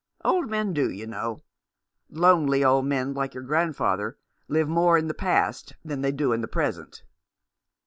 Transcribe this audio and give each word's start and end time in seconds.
Old 0.25 0.49
men 0.49 0.73
do, 0.73 0.89
you 0.89 1.05
know; 1.05 1.43
lonely 2.09 2.63
old 2.63 2.85
men 2.87 3.13
like 3.13 3.35
your 3.35 3.43
grandfather 3.43 4.17
live 4.47 4.67
more 4.67 4.97
in 4.97 5.05
the 5.07 5.13
past 5.13 5.73
than 5.85 6.01
they 6.01 6.11
do 6.11 6.33
in 6.33 6.41
the 6.41 6.47
present." 6.47 7.03